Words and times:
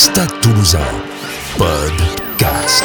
Stade 0.00 0.32
Toulousain, 0.40 0.78
podcast. 1.58 2.84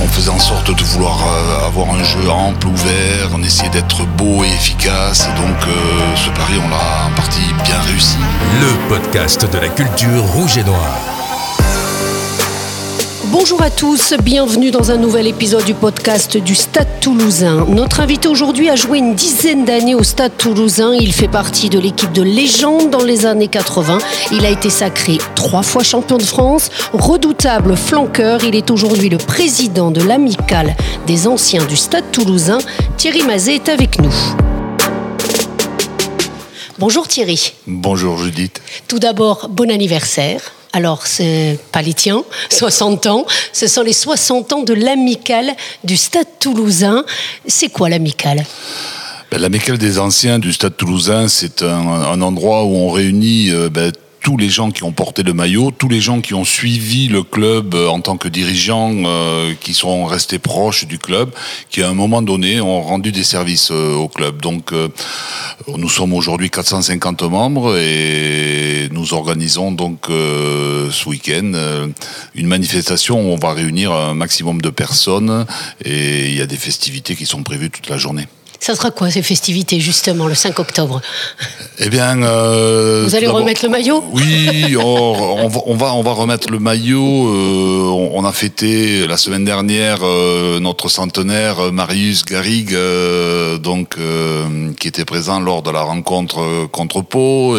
On 0.00 0.06
faisait 0.06 0.30
en 0.30 0.38
sorte 0.38 0.70
de 0.70 0.84
vouloir 0.84 1.18
euh, 1.18 1.66
avoir 1.66 1.90
un 1.90 2.04
jeu 2.04 2.30
ample, 2.30 2.68
ouvert, 2.68 3.30
on 3.34 3.42
essayait 3.42 3.68
d'être 3.70 4.06
beau 4.16 4.44
et 4.44 4.46
efficace, 4.46 5.26
et 5.26 5.40
donc 5.40 5.56
euh, 5.66 6.14
ce 6.14 6.30
pari, 6.30 6.54
on 6.64 6.68
l'a 6.68 7.08
en 7.08 7.10
partie 7.16 7.52
bien 7.64 7.80
réussi. 7.88 8.18
Le 8.60 8.88
podcast 8.88 9.52
de 9.52 9.58
la 9.58 9.68
culture 9.68 10.22
rouge 10.26 10.58
et 10.58 10.64
noire. 10.64 11.17
Bonjour 13.30 13.60
à 13.60 13.68
tous, 13.68 14.14
bienvenue 14.22 14.70
dans 14.70 14.90
un 14.90 14.96
nouvel 14.96 15.26
épisode 15.26 15.66
du 15.66 15.74
podcast 15.74 16.38
du 16.38 16.54
Stade 16.54 16.88
toulousain. 17.02 17.66
Notre 17.68 18.00
invité 18.00 18.26
aujourd'hui 18.26 18.70
a 18.70 18.74
joué 18.74 18.98
une 18.98 19.14
dizaine 19.14 19.66
d'années 19.66 19.94
au 19.94 20.02
Stade 20.02 20.34
toulousain. 20.38 20.94
Il 20.94 21.12
fait 21.12 21.28
partie 21.28 21.68
de 21.68 21.78
l'équipe 21.78 22.10
de 22.12 22.22
légende 22.22 22.88
dans 22.88 23.04
les 23.04 23.26
années 23.26 23.48
80. 23.48 23.98
Il 24.32 24.46
a 24.46 24.50
été 24.50 24.70
sacré 24.70 25.18
trois 25.34 25.62
fois 25.62 25.82
champion 25.82 26.16
de 26.16 26.22
France, 26.22 26.70
redoutable 26.94 27.76
flanqueur. 27.76 28.44
Il 28.44 28.56
est 28.56 28.70
aujourd'hui 28.70 29.10
le 29.10 29.18
président 29.18 29.90
de 29.90 30.00
l'amicale 30.00 30.74
des 31.06 31.26
anciens 31.26 31.66
du 31.66 31.76
Stade 31.76 32.10
toulousain. 32.10 32.58
Thierry 32.96 33.24
Mazet 33.24 33.56
est 33.56 33.68
avec 33.68 34.00
nous. 34.00 34.14
Bonjour 36.78 37.06
Thierry. 37.06 37.52
Bonjour 37.66 38.16
Judith. 38.16 38.62
Tout 38.88 38.98
d'abord, 38.98 39.50
bon 39.50 39.70
anniversaire. 39.70 40.40
Alors, 40.78 41.08
c'est 41.08 41.58
pas 41.72 41.82
les 41.82 41.92
tiens, 41.92 42.22
60 42.50 43.06
ans. 43.06 43.26
Ce 43.52 43.66
sont 43.66 43.82
les 43.82 43.92
60 43.92 44.52
ans 44.52 44.62
de 44.62 44.74
l'amicale 44.74 45.50
du 45.82 45.96
Stade 45.96 46.28
toulousain. 46.38 47.04
C'est 47.48 47.68
quoi 47.68 47.88
l'amicale? 47.88 48.44
Ben, 49.32 49.40
L'amicale 49.40 49.76
des 49.76 49.98
anciens 49.98 50.38
du 50.38 50.52
Stade 50.52 50.76
toulousain, 50.76 51.26
c'est 51.26 51.62
un, 51.62 52.22
endroit 52.22 52.62
où 52.62 52.76
on 52.76 52.90
réunit 52.90 53.50
euh, 53.50 53.68
ben, 53.68 53.90
tous 54.28 54.36
les 54.36 54.50
gens 54.50 54.70
qui 54.70 54.84
ont 54.84 54.92
porté 54.92 55.22
le 55.22 55.32
maillot, 55.32 55.70
tous 55.70 55.88
les 55.88 56.02
gens 56.02 56.20
qui 56.20 56.34
ont 56.34 56.44
suivi 56.44 57.08
le 57.08 57.22
club 57.22 57.74
euh, 57.74 57.88
en 57.88 58.02
tant 58.02 58.18
que 58.18 58.28
dirigeants, 58.28 58.92
euh, 59.06 59.54
qui 59.58 59.72
sont 59.72 60.04
restés 60.04 60.38
proches 60.38 60.86
du 60.86 60.98
club, 60.98 61.30
qui 61.70 61.82
à 61.82 61.88
un 61.88 61.94
moment 61.94 62.20
donné 62.20 62.60
ont 62.60 62.82
rendu 62.82 63.10
des 63.10 63.24
services 63.24 63.70
euh, 63.70 63.94
au 63.94 64.06
club. 64.06 64.42
Donc 64.42 64.74
nous 65.66 65.88
sommes 65.88 66.12
aujourd'hui 66.12 66.50
450 66.50 67.22
membres 67.22 67.78
et 67.78 68.90
nous 68.92 69.14
organisons 69.14 69.72
donc 69.72 70.08
ce 70.08 71.08
week-end 71.08 71.52
une 72.34 72.46
manifestation 72.46 73.18
où 73.18 73.32
on 73.32 73.36
va 73.36 73.54
réunir 73.54 73.92
un 73.92 74.12
maximum 74.12 74.60
de 74.60 74.68
personnes 74.68 75.46
et 75.86 76.28
il 76.28 76.36
y 76.36 76.42
a 76.42 76.46
des 76.46 76.56
festivités 76.56 77.16
qui 77.16 77.24
sont 77.24 77.42
prévues 77.42 77.70
toute 77.70 77.88
la 77.88 77.96
journée. 77.96 78.26
Ça 78.60 78.74
sera 78.74 78.90
quoi 78.90 79.10
ces 79.10 79.22
festivités 79.22 79.78
justement 79.78 80.26
le 80.26 80.34
5 80.34 80.58
octobre? 80.58 81.00
Eh 81.78 81.90
bien, 81.90 82.22
euh, 82.22 83.04
vous 83.04 83.14
allez 83.14 83.28
remettre 83.28 83.64
le 83.64 83.70
maillot? 83.70 84.04
Oui, 84.12 84.76
on, 84.76 85.48
va, 85.48 85.94
on 85.94 86.02
va 86.02 86.12
remettre 86.12 86.50
le 86.50 86.58
maillot. 86.58 87.28
Euh, 87.28 88.08
on, 88.12 88.24
a 88.24 88.32
fêté 88.32 89.06
la 89.06 89.16
semaine 89.16 89.44
dernière 89.44 90.00
euh, 90.02 90.58
notre 90.58 90.88
centenaire 90.88 91.72
Marius 91.72 92.24
Garrigue, 92.24 92.76
donc 93.62 93.96
qui 94.78 94.88
était 94.88 95.04
présent 95.04 95.38
lors 95.38 95.62
de 95.62 95.70
la 95.70 95.82
rencontre 95.82 96.66
contre 96.72 97.00
Pau. 97.00 97.56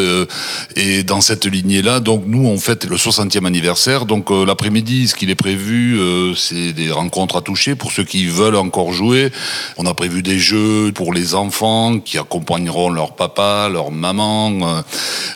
et 0.76 1.04
dans 1.04 1.22
cette 1.22 1.46
lignée-là, 1.46 2.02
donc 2.02 2.24
nous 2.28 2.46
on 2.46 2.58
fête 2.58 2.86
le 2.86 2.98
60e 2.98 3.46
anniversaire. 3.46 4.06
Donc 4.06 4.30
l'après-midi, 4.32 5.08
ce 5.08 5.16
qu'il 5.16 5.30
est 5.30 5.36
prévu, 5.36 5.98
c'est 6.36 6.74
des 6.74 6.92
rencontres 6.92 7.38
à 7.38 7.42
toucher 7.42 7.76
pour 7.76 7.94
ceux 7.94 8.04
qui 8.04 8.28
veulent 8.28 8.58
encore 8.58 8.92
jouer. 8.92 9.32
On 9.78 9.86
a 9.86 9.94
prévu 9.94 10.22
des 10.22 10.40
jeux 10.40 10.89
pour 10.92 11.14
les 11.14 11.36
enfants 11.36 12.00
qui 12.00 12.18
accompagneront 12.18 12.90
leur 12.90 13.14
papa, 13.14 13.70
leur 13.72 13.92
maman. 13.92 14.52
Euh. 14.52 14.82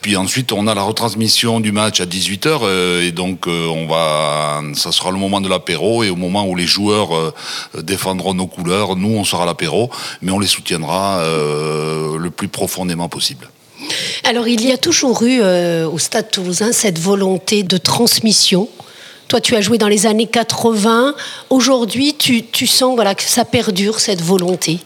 Puis 0.02 0.16
ensuite, 0.16 0.52
on 0.52 0.68
a 0.68 0.76
la 0.76 0.82
retransmission 0.82 1.60
du 1.60 1.72
match 1.72 2.02
à 2.02 2.06
18h 2.06 2.60
euh, 2.64 3.08
et 3.08 3.12
donc 3.12 3.48
euh, 3.48 3.68
on 3.68 3.88
va, 3.88 4.62
ça 4.74 4.92
sera 4.92 5.12
le 5.12 5.18
moment 5.18 5.42
de 5.42 5.50
l'apéro 5.50 6.04
et 6.04 6.10
au 6.10 6.16
moment 6.16 6.48
où 6.48 6.56
les 6.56 6.68
joueurs 6.68 7.34
défendront 7.82 8.34
nos 8.34 8.48
couleurs, 8.48 8.96
nous 8.96 9.16
on 9.16 9.24
sera 9.24 9.44
à 9.44 9.46
l'apéro, 9.46 9.90
mais 10.22 10.32
on 10.32 10.40
les 10.40 10.48
soutiendra 10.48 11.24
le 11.24 12.30
plus 12.30 12.48
profondément 12.48 13.10
possible. 13.10 13.50
Alors 14.24 14.48
il 14.48 14.66
y 14.66 14.72
a 14.72 14.78
toujours 14.78 15.24
eu 15.24 15.42
au 15.42 16.00
Stade 16.00 16.32
toulousain 16.32 16.72
cette 16.72 17.00
volonté 17.00 17.64
de 17.64 17.78
transmission 17.78 18.68
toi, 19.34 19.42
tu 19.42 19.56
as 19.56 19.62
joué 19.62 19.80
dans 19.80 19.88
les 19.88 20.06
années 20.06 20.28
80. 20.28 21.16
Aujourd'hui, 21.50 22.14
tu, 22.14 22.44
tu 22.44 22.68
sens 22.68 22.94
voilà, 22.94 23.16
que 23.16 23.24
ça 23.24 23.46
perdure, 23.46 24.00
cette 24.00 24.22
volonté? 24.22 24.80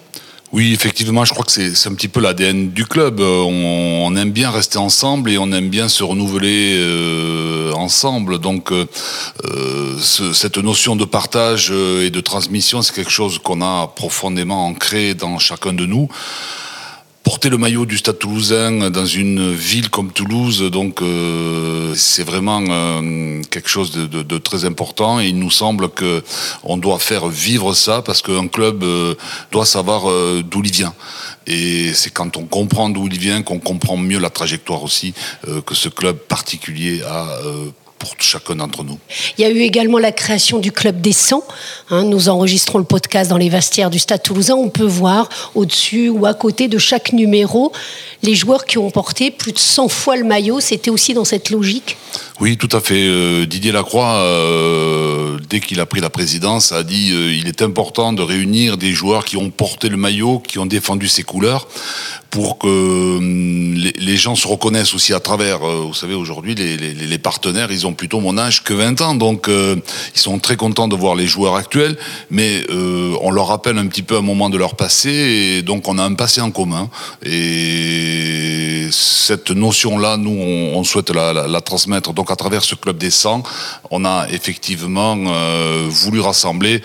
Oui, 0.54 0.72
effectivement, 0.74 1.26
je 1.26 1.34
crois 1.34 1.44
que 1.44 1.52
c'est 1.52 1.90
un 1.90 1.94
petit 1.94 2.08
peu 2.08 2.22
l'ADN 2.22 2.72
du 2.72 2.86
club. 2.86 3.20
Euh, 3.20 3.42
on, 3.42 4.16
aime 4.16 4.32
bien 4.32 4.50
rester 4.50 4.78
ensemble 4.78 5.30
et 5.30 5.38
on 5.38 5.52
aime 5.52 5.68
bien 5.68 5.90
se 5.90 6.04
renouveler 6.04 6.76
euh, 6.78 7.74
ensemble. 7.74 8.40
Donc, 8.40 8.72
euh, 8.72 8.86
cette 10.00 10.58
notion 10.58 10.96
de 10.96 11.04
partage 11.04 11.70
et 11.72 12.10
de 12.10 12.22
transmission, 12.22 12.82
c'est 12.82 12.96
quelque 12.96 13.12
chose 13.12 13.40
qu'on 13.40 13.62
a 13.62 13.88
profondément 13.88 14.68
ancré 14.68 15.14
dans 15.14 15.38
chacun 15.38 15.74
de 15.74 15.86
nous 15.86 16.08
porter 17.38 17.50
le 17.50 17.60
maillot 17.60 17.86
du 17.86 18.00
Stade 18.00 18.18
Toulousain 18.18 18.90
dans 18.90 19.06
une 19.06 19.54
ville 19.54 19.92
comme 19.92 20.12
Toulouse, 20.12 20.72
donc 20.72 21.04
euh, 21.04 21.94
c'est 21.96 22.24
vraiment 22.24 22.64
euh, 22.68 23.44
quelque 23.52 23.70
chose 23.70 23.92
de, 23.92 24.38
très 24.40 24.66
important. 24.66 25.20
Et 25.20 25.28
il 25.28 25.38
nous 25.38 25.52
semble 25.52 25.90
que 25.90 26.24
on 26.64 26.78
doit 26.78 26.98
faire 26.98 27.28
vivre 27.28 27.76
ça 27.76 28.02
parce 28.02 28.24
qu'un 28.24 28.48
club 28.48 28.84
euh, 28.84 29.14
doit 29.52 29.68
savoir 29.68 30.12
d'où 30.42 30.64
il 30.64 30.72
vient. 30.72 30.96
Et 31.46 31.94
c'est 31.94 32.10
quand 32.10 32.38
on 32.38 32.46
comprend 32.46 32.90
d'où 32.90 33.06
il 33.06 33.20
vient 33.20 33.44
qu'on 33.44 33.60
comprend 33.60 33.98
mieux 33.98 34.18
la 34.18 34.32
trajectoire 34.32 34.82
aussi 34.82 35.14
que 35.68 35.76
ce 35.76 35.90
club 35.90 36.18
particulier 36.18 37.04
a 37.04 37.28
pour 38.16 38.24
chacun 38.24 38.56
d'entre 38.56 38.84
nous. 38.84 38.98
Il 39.38 39.42
y 39.42 39.46
a 39.46 39.50
eu 39.50 39.60
également 39.60 40.00
la 40.00 40.12
création 40.12 40.60
du 40.60 40.72
Club 40.72 41.02
des 41.02 41.12
100. 41.12 41.44
Hein. 41.90 42.04
nous 42.04 42.30
enregistrons 42.30 42.78
le 42.78 42.84
podcast 42.84 43.30
dans 43.30 43.38
les 43.38 43.50
vestiaires 43.50 43.90
du 43.90 44.00
Stade 44.00 44.24
toulousain. 44.24 44.56
On 44.56 44.70
peut 44.70 44.86
voir 44.86 45.30
au-dessus 45.56 46.10
ou 46.10 46.26
à 46.26 46.34
côté 46.34 46.68
de 46.68 46.78
chaque 46.78 47.14
numéro 47.14 47.72
les 48.24 48.36
joueurs 48.36 48.66
qui 48.66 48.78
ont 48.78 48.90
porté 48.90 49.32
plus 49.32 49.52
de 49.52 49.60
100 49.60 49.90
fois 49.90 50.16
le 50.16 50.24
maillot. 50.24 50.60
C'était 50.60 50.90
aussi 50.90 51.14
dans 51.14 51.26
cette 51.26 51.50
logique? 51.50 51.98
Oui, 52.40 52.58
tout 52.58 52.70
à 52.72 52.80
fait. 52.80 53.08
Euh, 53.08 53.46
Didier 53.46 53.72
Lacroix, 53.72 54.14
euh, 54.16 55.40
dès 55.50 55.60
qu'il 55.60 55.80
a 55.80 55.86
pris 55.86 56.02
la 56.02 56.10
présidence, 56.10 56.72
a 56.72 56.84
dit 56.84 57.12
euh, 57.12 57.34
il 57.34 57.48
est 57.48 57.64
important 57.64 58.14
de 58.14 58.22
réunir 58.22 58.78
des 58.78 58.92
joueurs 58.92 59.26
qui 59.26 59.38
ont 59.38 59.50
porté 59.50 59.90
le 59.90 59.98
maillot, 59.98 60.40
qui 60.40 60.60
ont 60.60 60.68
défendu 60.68 61.08
ses 61.08 61.24
couleurs, 61.24 61.68
pour 62.30 62.60
que 62.60 62.68
hum, 62.68 63.74
les, 63.74 64.18
gens 64.18 64.36
se 64.36 64.48
reconnaissent 64.48 64.94
aussi 64.94 65.14
à 65.14 65.20
travers. 65.20 65.60
vous 65.60 65.94
savez, 65.94 66.14
aujourd'hui, 66.14 66.54
les, 66.54 67.18
partenaires, 67.18 67.72
ils 67.72 67.88
ont 67.88 67.94
plutôt 67.98 68.20
mon 68.20 68.38
âge 68.38 68.64
que 68.64 68.74
20 68.74 69.02
ans, 69.02 69.16
donc 69.16 69.48
ils 69.50 70.20
sont 70.20 70.40
très 70.40 70.56
contents 70.56 70.88
de 70.88 70.96
voir 70.96 71.16
les 71.16 71.28
joueurs 71.28 71.56
actuels, 71.56 71.98
mais 72.30 72.66
on 73.22 73.32
leur 73.32 73.48
rappelle 73.48 73.78
un 73.78 73.88
petit 73.88 74.04
peu 74.04 74.18
un 74.18 74.22
moment 74.22 74.50
de 74.50 74.58
leur 74.58 74.76
passé, 74.76 75.10
et 75.10 75.62
donc 75.62 75.88
on 75.88 75.98
a 75.98 76.04
un 76.04 76.14
passé 76.14 76.42
en 76.42 76.52
commun. 76.52 76.90
Et 77.24 78.88
cette 78.92 79.52
notion-là, 79.52 80.18
nous, 80.18 80.32
on, 80.32 80.84
souhaite 80.84 81.10
la, 81.10 81.62
transmettre. 81.62 82.14
Donc 82.14 82.32
à 82.32 82.36
travers 82.36 82.64
ce 82.64 82.76
club 82.76 82.98
des 82.98 83.10
100, 83.10 83.44
on 83.92 84.06
a 84.06 84.28
effectivement 84.30 85.16
euh, 85.18 85.88
voulu 85.90 86.20
rassembler 86.20 86.82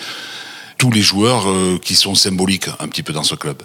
tous 0.79 0.91
les 0.91 1.03
joueurs 1.03 1.49
euh, 1.49 1.79
qui 1.83 1.95
sont 1.95 2.15
symboliques 2.15 2.69
un 2.81 2.89
petit 2.89 3.03
peu 3.03 3.13
dans 3.13 3.23
ce 3.23 3.35
club. 3.35 3.63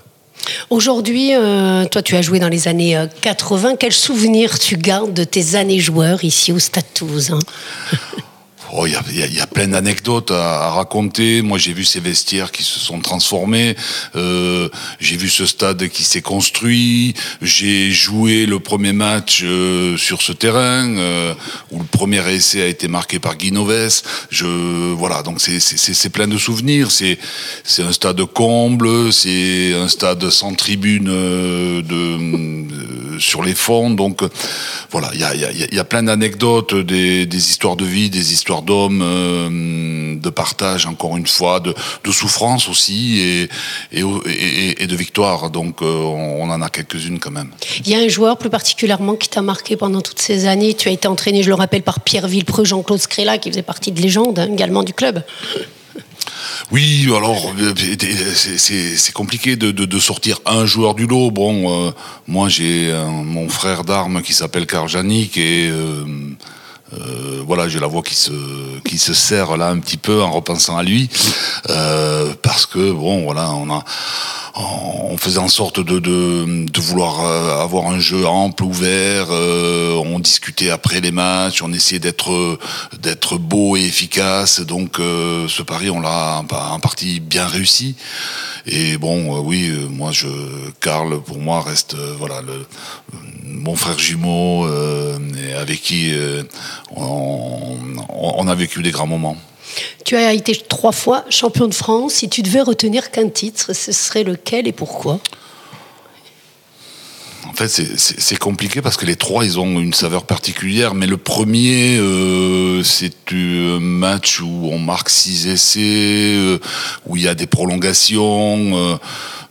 Aujourd'hui, 0.69 1.33
euh, 1.33 1.85
toi, 1.85 2.01
tu 2.01 2.15
as 2.15 2.21
joué 2.21 2.39
dans 2.39 2.49
les 2.49 2.67
années 2.67 2.97
80. 3.21 3.75
Quels 3.75 3.93
souvenirs 3.93 4.59
tu 4.59 4.77
gardes 4.77 5.13
de 5.13 5.23
tes 5.23 5.55
années 5.55 5.79
joueurs 5.79 6.23
ici 6.23 6.51
au 6.51 6.59
Stade 6.59 6.85
Toulousain? 6.93 7.39
Oh, 8.73 8.85
il 8.85 8.91
y, 8.91 9.39
a, 9.39 9.47
plein 9.47 9.69
d'anecdotes 9.69 10.31
à, 10.31 10.69
raconter. 10.71 11.41
Moi, 11.41 11.57
j'ai 11.57 11.73
vu 11.73 11.85
ces 11.85 12.01
vestiaires 12.01 12.51
qui 12.51 12.63
se 12.63 12.79
sont 12.79 12.99
transformés. 12.99 13.75
Euh, 14.15 14.67
j'ai 14.99 15.15
vu 15.15 15.29
ce 15.29 15.45
stade 15.45 15.87
qui 15.87 16.03
s'est 16.03 16.21
construit. 16.21 17.13
J'ai 17.41 17.91
joué 17.91 18.45
le 18.45 18.59
premier 18.59 18.91
match 18.91 19.41
euh, 19.43 19.95
sur 19.95 20.21
ce 20.21 20.33
terrain 20.33 20.97
euh, 20.97 21.33
où 21.71 21.79
le 21.79 21.85
premier 21.85 22.19
essai 22.29 22.61
a 22.61 22.67
été 22.67 22.89
marqué 22.89 23.19
par 23.19 23.37
Guinoves. 23.37 24.01
Je 24.29 24.45
voilà, 24.93 25.23
donc 25.23 25.39
c'est 25.39 26.09
plein 26.09 26.27
de 26.27 26.37
souvenirs. 26.37 26.91
C'est 26.91 27.17
c'est 27.63 27.83
un 27.83 27.93
stade 27.93 28.23
comble. 28.25 29.13
C'est 29.13 29.73
un 29.73 29.87
stade 29.87 30.29
sans 30.29 30.53
tribune 30.55 31.05
de, 31.05 31.81
sur 33.19 33.43
les 33.43 33.55
fonds. 33.55 33.89
Donc 33.89 34.23
voilà, 34.91 35.09
il 35.13 35.19
y 35.19 35.23
a, 35.23 35.35
y, 35.35 35.75
y 35.75 35.79
a, 35.79 35.83
plein 35.83 36.03
d'anecdotes, 36.03 36.75
des, 36.75 37.25
des 37.25 37.37
histoires 37.49 37.75
de 37.75 37.85
vie, 37.85 38.09
des 38.09 38.33
histoires 38.33 38.61
d'hommes, 38.61 39.01
euh, 39.03 40.15
de 40.15 40.29
partage 40.29 40.85
encore 40.85 41.17
une 41.17 41.27
fois, 41.27 41.59
de, 41.59 41.73
souffrance 42.11 42.67
aussi 42.67 43.19
et, 43.19 43.49
et, 43.91 44.87
de 44.87 44.95
victoire. 44.95 45.49
Donc 45.49 45.81
euh, 45.81 45.85
on, 45.85 46.49
en 46.49 46.61
a 46.61 46.69
quelques-unes 46.69 47.19
quand 47.19 47.31
même. 47.31 47.49
Il 47.85 47.89
y 47.89 47.95
a 47.95 47.99
un 47.99 48.07
joueur 48.07 48.37
plus 48.37 48.49
particulièrement 48.49 49.15
qui 49.15 49.29
t'a 49.29 49.41
marqué 49.41 49.75
pendant 49.75 50.01
toutes 50.01 50.19
ces 50.19 50.47
années. 50.47 50.73
Tu 50.73 50.87
as 50.89 50.91
été 50.91 51.07
entraîné, 51.07 51.43
je 51.43 51.49
le 51.49 51.55
rappelle, 51.55 51.83
par 51.83 51.99
Pierre 51.99 52.27
Villepreux, 52.27 52.65
Jean-Claude 52.65 52.99
Scrella, 52.99 53.37
qui 53.37 53.49
faisait 53.49 53.61
partie 53.61 53.91
de 53.91 54.01
légende 54.01 54.39
hein, 54.39 54.49
également 54.51 54.83
du 54.83 54.93
club. 54.93 55.23
Oui, 56.71 57.05
alors 57.15 57.53
c'est 57.75 59.13
compliqué 59.13 59.55
de, 59.55 59.99
sortir 59.99 60.39
un 60.45 60.65
joueur 60.65 60.93
du 60.95 61.07
lot. 61.07 61.31
Bon, 61.31 61.87
euh, 61.87 61.91
moi 62.27 62.49
j'ai 62.49 62.93
mon 63.23 63.49
frère 63.49 63.83
d'armes 63.83 64.21
qui 64.21 64.33
s'appelle 64.33 64.65
Karl 64.65 64.87
Janik 64.87 65.37
et 65.37 65.71
Euh, 66.93 67.43
voilà, 67.45 67.67
j'ai 67.67 67.79
la 67.79 67.87
voix 67.87 68.01
qui 68.01 68.15
se 68.15 68.31
qui 68.85 68.97
se 68.97 69.13
serre 69.13 69.57
là 69.57 69.67
un 69.67 69.79
petit 69.79 69.97
peu 69.97 70.21
en 70.21 70.31
repensant 70.31 70.77
à 70.77 70.83
lui, 70.83 71.09
euh, 71.69 72.33
parce 72.41 72.65
que 72.65 72.91
bon, 72.91 73.23
voilà, 73.23 73.51
on 73.51 73.69
a 73.69 73.83
on 74.59 75.17
faisait 75.17 75.39
en 75.39 75.47
sorte 75.47 75.79
de, 75.79 76.79
vouloir 76.79 77.25
euh, 77.25 77.61
avoir 77.61 77.87
un 77.87 77.99
jeu 77.99 78.25
ample, 78.25 78.63
ouvert. 78.63 79.27
Euh, 79.29 79.93
on 79.95 80.19
discutait 80.19 80.69
après 80.69 80.99
les 80.99 81.11
matchs, 81.11 81.61
on 81.61 81.71
essayait 81.73 81.99
d'être 81.99 82.59
d'être 82.99 83.37
beau 83.37 83.77
et 83.77 83.81
efficace. 83.81 84.61
Donc 84.61 84.99
euh, 84.99 85.47
ce 85.47 85.61
pari, 85.61 85.89
on 85.89 85.99
l'a 85.99 86.43
en 86.49 86.79
partie 86.79 87.19
bien 87.19 87.47
réussi. 87.47 87.95
Et 88.65 88.97
bon, 88.97 89.39
oui, 89.39 89.71
moi, 89.89 90.11
je 90.11 90.27
Karl, 90.81 91.21
pour 91.21 91.39
moi, 91.39 91.61
reste 91.61 91.95
voilà 92.17 92.41
le, 92.41 92.65
mon 93.43 93.75
frère 93.75 93.99
jumeau 93.99 94.67
avec 95.57 95.81
qui 95.81 96.13
on, 96.95 97.77
on 98.09 98.47
a 98.47 98.55
vécu 98.55 98.81
des 98.81 98.91
grands 98.91 99.07
moments. 99.07 99.37
Tu 100.05 100.15
as 100.15 100.33
été 100.33 100.55
trois 100.55 100.91
fois 100.91 101.25
champion 101.29 101.67
de 101.67 101.73
France. 101.73 102.13
Si 102.15 102.29
tu 102.29 102.41
devais 102.41 102.61
retenir 102.61 103.11
qu'un 103.11 103.29
titre, 103.29 103.73
ce 103.73 103.91
serait 103.91 104.23
lequel 104.23 104.67
et 104.67 104.71
pourquoi? 104.71 105.19
En 107.47 107.53
fait, 107.53 107.69
c'est 107.69 108.37
compliqué 108.37 108.81
parce 108.81 108.97
que 108.97 109.05
les 109.05 109.15
trois, 109.15 109.43
ils 109.45 109.59
ont 109.59 109.79
une 109.79 109.93
saveur 109.93 110.25
particulière. 110.25 110.93
Mais 110.93 111.07
le 111.07 111.17
premier, 111.17 111.97
euh, 111.97 112.83
c'est 112.83 113.13
un 113.31 113.79
match 113.79 114.41
où 114.41 114.69
on 114.71 114.77
marque 114.77 115.09
six 115.09 115.47
essais, 115.47 116.35
euh, 116.35 116.59
où 117.05 117.15
il 117.15 117.23
y 117.23 117.27
a 117.27 117.35
des 117.35 117.47
prolongations. 117.47 118.99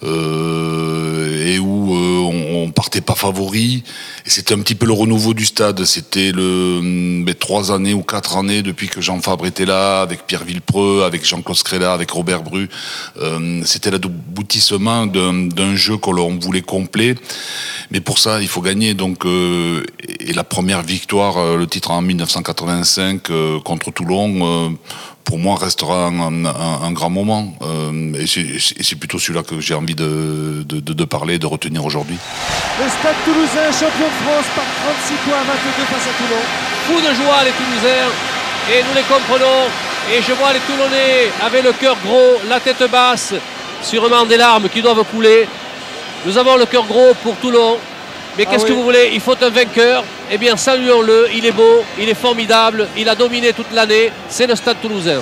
Euh, 0.04 1.46
et 1.46 1.58
où 1.58 1.92
on, 1.94 2.64
on, 2.64 2.70
partait 2.70 3.00
pas 3.00 3.14
favori. 3.14 3.82
Et 4.26 4.30
c'était 4.30 4.54
un 4.54 4.58
petit 4.58 4.74
peu 4.74 4.86
le 4.86 4.92
renouveau 4.92 5.34
du 5.34 5.46
stade. 5.46 5.84
C'était 5.84 6.32
le 6.32 7.24
les 7.24 7.34
trois 7.34 7.70
années 7.72 7.94
ou 7.94 8.02
quatre 8.02 8.36
années 8.36 8.62
depuis 8.62 8.88
que 8.88 9.00
Jean 9.00 9.20
Fabre 9.20 9.46
était 9.46 9.64
là, 9.64 10.00
avec 10.00 10.26
Pierre 10.26 10.42
Villepreux, 10.42 11.04
avec 11.04 11.24
Jean-Claude 11.24 11.56
Scrella, 11.56 11.92
avec 11.92 12.10
Robert 12.10 12.42
Bru. 12.42 12.68
Euh, 13.20 13.62
c'était 13.64 13.90
l'aboutissement 13.90 15.06
d'un 15.06 15.76
jeu 15.76 15.96
qu'on 15.96 16.38
voulait 16.38 16.62
complet. 16.62 17.14
Mais 17.90 18.00
pour 18.00 18.18
ça, 18.18 18.42
il 18.42 18.48
faut 18.48 18.62
gagner. 18.62 18.94
Donc, 18.94 19.24
euh, 19.24 19.84
et 20.18 20.32
la 20.32 20.44
première 20.44 20.82
victoire, 20.82 21.38
euh, 21.38 21.56
le 21.56 21.66
titre 21.66 21.92
en 21.92 22.02
1985 22.02 23.30
euh, 23.30 23.60
contre 23.60 23.92
Toulon 23.92 24.76
pour 25.26 25.38
moi, 25.38 25.56
restera 25.60 26.06
un, 26.06 26.92
grand 26.92 27.10
moment. 27.10 27.52
Euh, 27.62 28.14
et 28.14 28.26
c'est 28.26 28.94
plutôt 28.94 29.18
celui-là 29.18 29.42
que 29.42 29.60
j'ai 29.60 29.74
envie 29.74 29.96
de, 29.96 30.64
de, 30.64 31.04
parler, 31.04 31.38
de 31.38 31.46
retenir 31.46 31.84
aujourd'hui. 31.84 32.16
Le 32.80 32.88
Stade 32.88 33.16
Toulousain, 33.24 33.66
champion 33.72 34.06
de 34.06 34.18
France 34.24 34.46
par 34.54 34.64
36 34.64 35.14
points, 35.26 35.42
22 35.46 35.84
face 35.90 36.06
à 36.06 36.14
Toulon. 36.16 36.42
Fou 36.86 37.00
de 37.00 37.14
joie 37.14 37.44
les 37.44 37.50
Toulousains, 37.50 38.08
et 38.72 38.82
nous 38.84 38.94
les 38.94 39.02
comprenons. 39.02 39.66
Et 40.14 40.22
je 40.22 40.32
vois 40.32 40.52
les 40.52 40.60
Toulonnais 40.60 41.32
avec 41.44 41.64
le 41.64 41.72
cœur 41.72 41.96
gros, 42.04 42.40
la 42.48 42.60
tête 42.60 42.88
basse, 42.90 43.34
sûrement 43.82 44.24
des 44.24 44.36
larmes 44.36 44.68
qui 44.68 44.80
doivent 44.80 45.04
couler. 45.12 45.48
Nous 46.24 46.38
avons 46.38 46.56
le 46.56 46.66
cœur 46.66 46.84
gros 46.84 47.14
pour 47.24 47.34
Toulon. 47.36 47.78
Mais 48.38 48.44
ah 48.46 48.50
qu'est-ce 48.50 48.64
que 48.66 48.72
vous 48.72 48.84
voulez? 48.84 49.10
Il 49.12 49.20
faut 49.20 49.34
un 49.42 49.50
vainqueur. 49.50 50.04
Eh 50.30 50.38
bien, 50.38 50.56
saluons-le. 50.56 51.28
Il 51.36 51.46
est 51.46 51.52
beau, 51.52 51.84
il 52.00 52.08
est 52.08 52.14
formidable, 52.14 52.88
il 52.96 53.08
a 53.08 53.14
dominé 53.14 53.52
toute 53.52 53.72
l'année. 53.72 54.10
C'est 54.28 54.46
le 54.46 54.56
Stade 54.56 54.80
toulousain. 54.82 55.20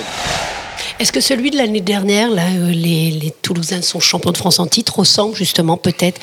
Est-ce 0.97 1.11
que 1.11 1.19
celui 1.19 1.51
de 1.51 1.57
l'année 1.57 1.81
dernière, 1.81 2.31
là, 2.31 2.43
euh, 2.55 2.71
les, 2.71 3.33
Toulousains 3.41 3.81
sont 3.81 3.99
champions 3.99 4.31
de 4.31 4.37
France 4.37 4.59
en 4.59 4.65
titre, 4.65 4.99
ressemble 4.99 5.35
justement 5.35 5.77
peut-être 5.77 6.19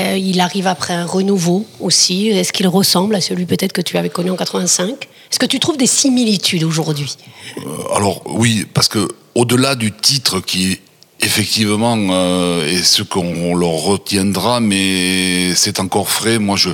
euh, 0.00 0.18
Il 0.18 0.40
arrive 0.40 0.66
après 0.66 0.92
un 0.92 1.06
renouveau 1.06 1.64
aussi. 1.80 2.28
Est-ce 2.28 2.52
qu'il 2.52 2.66
ressemble 2.68 3.14
à 3.14 3.20
celui 3.20 3.46
peut-être 3.46 3.72
que 3.72 3.80
tu 3.80 3.96
avais 3.96 4.08
connu 4.08 4.30
en 4.30 4.36
85 4.36 4.88
Est-ce 5.30 5.38
que 5.38 5.46
tu 5.46 5.60
trouves 5.60 5.76
des 5.76 5.86
similitudes 5.86 6.64
aujourd'hui? 6.64 7.16
Euh, 7.58 7.94
Alors 7.94 8.22
oui, 8.26 8.66
parce 8.74 8.88
que 8.88 9.08
au-delà 9.36 9.76
du 9.76 9.92
titre 9.92 10.40
qui 10.40 10.72
est 10.72 10.80
Effectivement, 11.20 11.96
euh, 11.98 12.64
et 12.68 12.78
ce 12.84 13.02
qu'on 13.02 13.56
leur 13.56 13.70
retiendra, 13.70 14.60
mais 14.60 15.52
c'est 15.56 15.80
encore 15.80 16.10
frais. 16.10 16.38
Moi, 16.38 16.56
je, 16.56 16.70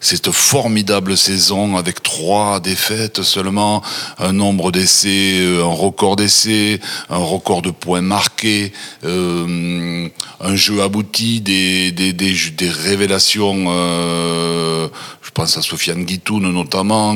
cette 0.00 0.30
formidable 0.30 1.16
saison 1.16 1.76
avec 1.76 2.04
trois 2.04 2.60
défaites 2.60 3.22
seulement, 3.22 3.82
un 4.18 4.32
nombre 4.32 4.70
d'essais, 4.70 5.40
euh, 5.40 5.64
un 5.64 5.74
record 5.74 6.14
d'essais, 6.14 6.78
un 7.10 7.16
record 7.16 7.60
de 7.60 7.70
points 7.72 8.00
marqués, 8.00 8.72
euh, 9.04 10.08
un 10.40 10.54
jeu 10.54 10.80
abouti, 10.80 11.40
des, 11.40 11.90
des, 11.90 12.12
des, 12.12 12.36
des 12.56 12.70
révélations. 12.70 13.64
Euh, 13.66 14.88
pense 15.38 15.56
à 15.56 15.62
Sofiane 15.62 16.04
Guitoun 16.04 16.52
notamment. 16.52 17.14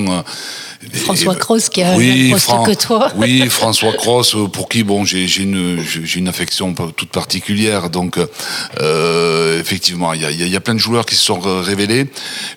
François 0.94 1.34
Cross 1.34 1.68
qui 1.68 1.82
a 1.82 1.96
oui, 1.96 2.30
poste 2.30 2.50
que 2.66 2.74
toi. 2.74 3.10
Oui, 3.16 3.46
François 3.50 3.92
Cross, 3.92 4.36
pour 4.52 4.68
qui 4.68 4.84
bon, 4.84 5.04
j'ai 5.04 5.26
une, 5.38 5.82
une 6.14 6.28
affection 6.28 6.72
toute 6.72 7.10
particulière. 7.10 7.90
Donc, 7.90 8.18
euh, 8.80 9.60
effectivement, 9.60 10.12
il 10.12 10.22
y 10.22 10.24
a, 10.24 10.30
y 10.30 10.56
a, 10.56 10.60
plein 10.60 10.74
de 10.74 10.78
joueurs 10.78 11.04
qui 11.04 11.16
se 11.16 11.24
sont 11.24 11.40
révélés, 11.40 12.06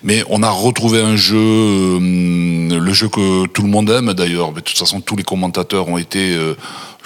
mais 0.04 0.22
on 0.28 0.44
a 0.44 0.50
retrouvé 0.50 1.00
un 1.00 1.16
jeu, 1.16 1.36
euh, 1.36 1.98
le 2.78 2.92
jeu 2.92 3.08
que 3.08 3.46
tout 3.46 3.62
le 3.62 3.68
monde 3.68 3.90
aime 3.90 4.12
d'ailleurs. 4.14 4.52
Mais 4.52 4.60
de 4.60 4.66
toute 4.66 4.78
façon, 4.78 5.00
tous 5.00 5.16
les 5.16 5.24
commentateurs 5.24 5.88
ont 5.88 5.98
été 5.98 6.32
euh, 6.34 6.54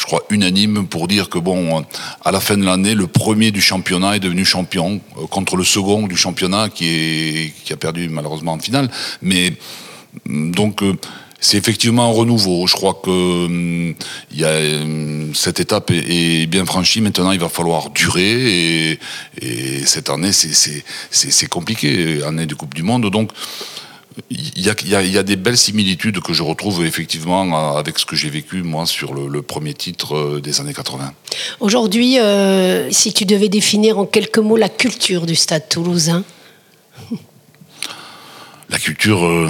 je 0.00 0.06
crois, 0.06 0.22
unanimes 0.30 0.86
pour 0.86 1.08
dire 1.08 1.28
que 1.28 1.38
bon, 1.38 1.84
à 2.24 2.32
la 2.32 2.40
fin 2.40 2.56
de 2.56 2.64
l'année, 2.64 2.94
le 2.94 3.06
premier 3.06 3.50
du 3.50 3.60
championnat 3.60 4.16
est 4.16 4.20
devenu 4.20 4.46
champion 4.46 5.00
euh, 5.18 5.26
contre 5.26 5.56
le 5.56 5.64
second 5.64 6.06
du 6.06 6.16
championnat 6.16 6.70
qui 6.70 6.86
est 6.88 7.52
qui 7.64 7.72
a 7.74 7.76
perdu 7.76 8.08
malheureusement 8.08 8.54
en 8.54 8.58
finale. 8.58 8.90
Mais 9.20 9.52
donc 10.26 10.82
c'est 11.38 11.58
effectivement 11.58 12.04
un 12.04 12.12
renouveau. 12.12 12.66
Je 12.66 12.74
crois 12.74 13.00
que 13.02 13.46
il 14.30 14.40
y 14.40 14.44
a, 14.44 14.56
hum, 14.82 15.34
cette 15.34 15.60
étape 15.60 15.90
est, 15.90 16.46
bien 16.46 16.64
franchie. 16.64 17.00
Maintenant, 17.00 17.32
il 17.32 17.40
va 17.40 17.48
falloir 17.48 17.90
durer. 17.90 18.92
Et, 18.92 18.98
et 19.40 19.86
cette 19.86 20.10
année, 20.10 20.32
c'est 20.32 21.48
compliqué, 21.48 22.22
année 22.22 22.46
de 22.46 22.54
Coupe 22.54 22.74
du 22.74 22.82
Monde. 22.82 23.10
Donc, 23.10 23.32
il 24.28 24.62
y, 24.62 24.68
a, 24.68 24.74
il, 24.82 24.88
y 24.88 24.94
a, 24.94 25.02
il 25.02 25.12
y 25.12 25.18
a, 25.18 25.22
des 25.22 25.36
belles 25.36 25.56
similitudes 25.56 26.20
que 26.20 26.32
je 26.32 26.42
retrouve 26.42 26.84
effectivement 26.84 27.76
avec 27.76 27.98
ce 27.98 28.06
que 28.06 28.16
j'ai 28.16 28.30
vécu 28.30 28.62
moi 28.62 28.86
sur 28.86 29.14
le, 29.14 29.28
le, 29.28 29.42
premier 29.42 29.74
titre 29.74 30.16
euh, 30.16 30.40
des 30.40 30.60
années 30.60 30.74
80. 30.74 31.12
Aujourd'hui, 31.60 32.18
euh, 32.18 32.90
si 32.90 33.12
tu 33.12 33.24
devais 33.24 33.48
définir 33.48 33.98
en 33.98 34.06
quelques 34.06 34.38
mots 34.38 34.56
la 34.56 34.68
culture 34.68 35.26
du 35.26 35.34
Stade 35.34 35.68
Toulousain 35.68 36.24
La 38.68 38.78
culture. 38.78 39.24
Euh, 39.24 39.48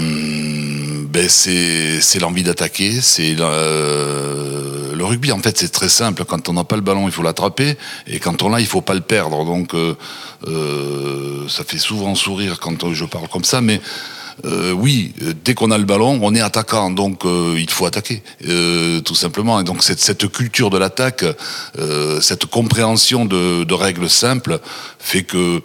ben 1.11 1.29
c'est 1.29 2.21
l'envie 2.21 2.45
d'attaquer, 2.45 3.01
c'est 3.01 3.35
euh, 3.41 4.95
le 4.95 5.05
rugby 5.05 5.33
en 5.33 5.41
fait 5.41 5.59
c'est 5.59 5.71
très 5.71 5.89
simple. 5.89 6.25
Quand 6.25 6.49
on 6.49 6.53
n'a 6.53 6.63
pas 6.63 6.77
le 6.77 6.83
ballon, 6.83 7.09
il 7.09 7.13
faut 7.13 7.23
l'attraper, 7.23 7.77
et 8.07 8.21
quand 8.21 8.43
on 8.43 8.49
l'a, 8.49 8.61
il 8.61 8.67
faut 8.67 8.81
pas 8.81 8.95
le 8.95 9.01
perdre. 9.01 9.45
Donc 9.45 9.75
euh, 9.75 9.97
euh, 10.47 11.49
ça 11.49 11.65
fait 11.65 11.79
souvent 11.79 12.15
sourire 12.15 12.61
quand 12.61 12.93
je 12.93 13.05
parle 13.05 13.29
comme 13.29 13.45
ça, 13.45 13.61
mais 13.61 13.81
euh, 14.45 14.73
oui, 14.73 15.13
dès 15.45 15.55
qu'on 15.55 15.71
a 15.71 15.79
le 15.79 15.85
ballon, 15.85 16.19
on 16.23 16.35
est 16.35 16.41
attaquant, 16.41 16.91
donc 16.91 17.25
euh, 17.25 17.57
il 17.59 17.71
faut 17.71 17.87
attaquer, 17.87 18.23
euh, 18.49 19.01
tout 19.01 19.15
simplement. 19.15 19.61
Et 19.61 19.65
donc 19.65 19.83
cette, 19.83 20.29
culture 20.29 20.71
de 20.71 20.79
l'attaque, 20.79 21.25
cette 22.21 22.47
compréhension 22.47 23.25
de, 23.25 23.75
règles 23.75 24.11
simples, 24.11 24.61
fait 24.99 25.23
que 25.23 25.63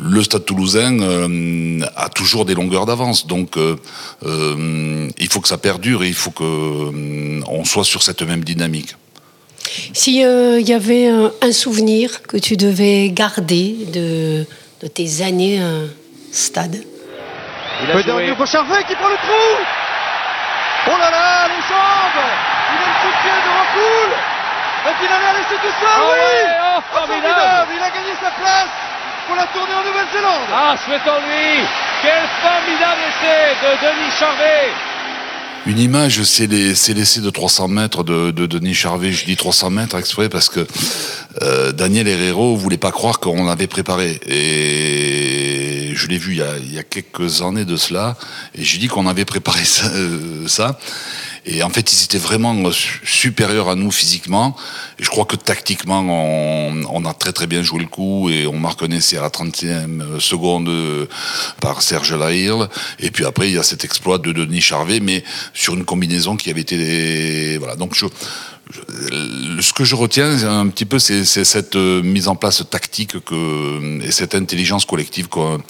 le 0.00 0.22
Stade 0.22 0.44
toulousain 0.44 1.00
euh, 1.00 1.80
a 1.96 2.08
toujours 2.08 2.44
des 2.44 2.54
longueurs 2.54 2.86
d'avance. 2.86 3.26
Donc 3.26 3.56
euh, 3.56 3.76
euh, 4.24 5.08
il 5.18 5.28
faut 5.28 5.40
que 5.40 5.48
ça 5.48 5.58
perdure 5.58 6.02
et 6.02 6.08
il 6.08 6.14
faut 6.14 6.30
qu'on 6.30 7.64
soit 7.64 7.84
sur 7.84 8.02
cette 8.02 8.22
même 8.22 8.44
dynamique. 8.44 8.96
S'il 9.92 10.16
y 10.16 10.72
avait 10.72 11.06
un, 11.06 11.52
souvenir 11.52 12.22
que 12.22 12.36
tu 12.36 12.56
devais 12.56 13.10
garder 13.10 13.76
de, 13.92 14.44
de 14.82 14.86
tes 14.88 15.22
années 15.22 15.60
stade? 16.30 16.82
Il 17.82 17.90
a 17.90 18.00
joué. 18.00 18.32
pour 18.34 18.46
Charvet 18.46 18.84
qui 18.84 18.94
prend 18.94 19.08
le 19.08 19.16
trou 19.16 19.46
Oh 20.86 20.98
là 20.98 21.10
là, 21.10 21.48
les 21.48 21.62
jambes 21.66 22.22
Il 22.72 22.78
a 22.78 22.86
le 22.86 22.96
coup 23.02 23.10
de 23.10 23.18
pied 23.22 23.36
de 23.42 23.50
Rapoul 23.58 24.10
Et 24.86 24.94
puis 24.98 25.06
il 25.06 25.12
avait 25.12 25.38
laissé 25.38 25.54
tout 25.58 25.74
seul, 25.80 26.00
oh 26.00 26.14
oui 26.14 26.50
oh, 26.76 26.80
formidable. 26.94 27.70
Il 27.74 27.82
a 27.82 27.90
gagné 27.90 28.14
sa 28.20 28.30
place 28.30 28.70
pour 29.26 29.36
la 29.36 29.46
tournée 29.46 29.74
en 29.74 29.84
Nouvelle-Zélande. 29.86 30.50
Ah, 30.52 30.74
souhaitons-lui 30.84 31.66
Quel 32.02 32.24
formidable 32.42 33.02
essai 33.08 33.54
de 33.62 33.70
Denis 33.86 34.10
Charvet 34.18 34.91
une 35.66 35.78
image, 35.78 36.22
c'est 36.24 36.46
l'essai 36.46 37.20
de 37.20 37.30
300 37.30 37.68
mètres 37.68 38.02
de, 38.02 38.30
de, 38.30 38.46
Denis 38.46 38.74
Charvet. 38.74 39.12
Je 39.12 39.24
dis 39.24 39.36
300 39.36 39.70
mètres 39.70 39.96
exprès 39.96 40.28
parce 40.28 40.48
que 40.48 40.66
euh, 41.42 41.72
Daniel 41.72 42.08
Herrero 42.08 42.56
voulait 42.56 42.78
pas 42.78 42.90
croire 42.90 43.20
qu'on 43.20 43.48
avait 43.48 43.68
préparé. 43.68 44.20
Et 44.26 45.92
je 45.94 46.08
l'ai 46.08 46.18
vu 46.18 46.32
il 46.32 46.72
y, 46.72 46.78
a, 46.78 46.82
quelques 46.82 47.42
années 47.42 47.64
de 47.64 47.76
cela, 47.76 48.16
et 48.54 48.64
j'ai 48.64 48.78
dit 48.78 48.88
qu'on 48.88 49.06
avait 49.06 49.24
préparé 49.24 49.64
ça, 49.64 49.86
euh, 49.94 50.48
ça. 50.48 50.78
Et 51.44 51.62
en 51.62 51.70
fait, 51.70 51.92
ils 51.92 52.04
étaient 52.04 52.18
vraiment 52.18 52.54
supérieurs 53.04 53.68
à 53.68 53.74
nous 53.74 53.90
physiquement. 53.90 54.56
Je 55.00 55.08
crois 55.08 55.24
que 55.24 55.34
tactiquement, 55.34 56.00
on, 56.00 56.84
on, 56.88 57.04
a 57.04 57.14
très 57.14 57.32
très 57.32 57.48
bien 57.48 57.62
joué 57.62 57.80
le 57.80 57.86
coup 57.86 58.30
et 58.30 58.46
on 58.46 58.58
marque 58.58 58.82
un 58.82 58.90
essai 58.90 59.16
à 59.16 59.22
la 59.22 59.28
30e 59.28 60.20
seconde 60.20 60.70
par 61.60 61.82
Serge 61.82 62.14
Lahir. 62.14 62.68
Et 63.00 63.10
puis 63.10 63.24
après, 63.24 63.48
il 63.48 63.54
y 63.54 63.58
a 63.58 63.64
cet 63.64 63.84
exploit 63.84 64.18
de 64.18 64.30
Denis 64.30 64.60
Charvet, 64.60 65.00
mais 65.00 65.24
sur 65.52 65.74
une 65.74 65.84
combinaison 65.84 66.36
qui 66.36 66.48
avait 66.50 66.60
été... 66.60 67.58
Voilà, 67.58 67.74
donc 67.74 67.94
je 67.94 68.06
ce 69.60 69.72
que 69.72 69.84
je 69.84 69.94
retiens 69.94 70.44
un 70.44 70.68
petit 70.68 70.84
peu, 70.84 70.98
c'est 70.98 71.24
cette 71.24 71.76
euh, 71.76 72.02
mise 72.02 72.28
en 72.28 72.36
place 72.36 72.62
tactique 72.68 73.22
que, 73.24 74.02
et 74.02 74.10
cette 74.10 74.34
intelligence 74.34 74.84
collective 74.84 75.28
qu'on 75.28 75.60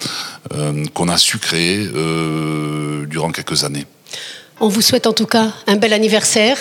euh, 0.54 1.08
a 1.08 1.18
su 1.18 1.38
créer 1.38 1.88
euh, 1.94 3.06
durant 3.06 3.30
quelques 3.30 3.64
années. 3.64 3.86
On 4.64 4.68
vous 4.68 4.80
souhaite 4.80 5.08
en 5.08 5.12
tout 5.12 5.26
cas 5.26 5.48
un 5.66 5.74
bel 5.74 5.92
anniversaire, 5.92 6.56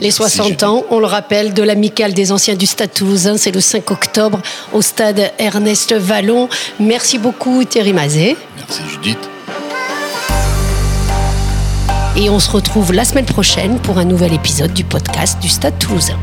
les 0.00 0.10
60 0.10 0.48
Merci, 0.48 0.64
ans, 0.64 0.82
on 0.90 0.98
le 0.98 1.06
rappelle, 1.06 1.54
de 1.54 1.62
l'amicale 1.62 2.12
des 2.12 2.32
anciens 2.32 2.56
du 2.56 2.66
Stade 2.66 2.92
toulousain, 2.92 3.36
c'est 3.36 3.52
le 3.52 3.60
5 3.60 3.92
octobre 3.92 4.42
au 4.72 4.82
stade 4.82 5.30
Ernest 5.38 5.94
Vallon. 5.94 6.48
Merci 6.80 7.16
beaucoup 7.16 7.62
Thierry 7.62 7.92
Mazet. 7.92 8.36
Merci 8.56 8.82
Judith. 8.90 9.30
Et 12.16 12.28
on 12.28 12.40
se 12.40 12.50
retrouve 12.50 12.92
la 12.92 13.04
semaine 13.04 13.24
prochaine 13.24 13.78
pour 13.78 13.98
un 13.98 14.04
nouvel 14.04 14.32
épisode 14.32 14.72
du 14.72 14.82
podcast 14.82 15.38
du 15.40 15.48
Stade 15.48 15.78
toulousain. 15.78 16.18